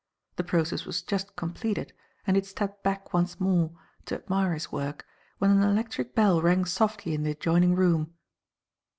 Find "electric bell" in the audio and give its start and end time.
5.61-6.41